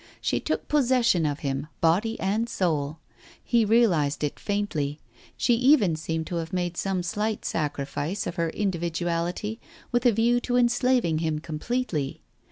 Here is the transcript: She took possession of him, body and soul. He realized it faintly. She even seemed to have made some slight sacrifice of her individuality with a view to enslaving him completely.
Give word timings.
She 0.19 0.39
took 0.39 0.67
possession 0.67 1.27
of 1.27 1.41
him, 1.41 1.67
body 1.79 2.19
and 2.19 2.49
soul. 2.49 2.97
He 3.43 3.63
realized 3.63 4.23
it 4.23 4.39
faintly. 4.39 4.99
She 5.37 5.53
even 5.53 5.95
seemed 5.95 6.25
to 6.25 6.37
have 6.37 6.51
made 6.51 6.75
some 6.75 7.03
slight 7.03 7.45
sacrifice 7.45 8.25
of 8.25 8.33
her 8.35 8.49
individuality 8.49 9.59
with 9.91 10.07
a 10.07 10.11
view 10.11 10.39
to 10.39 10.55
enslaving 10.57 11.19
him 11.19 11.37
completely. 11.37 12.23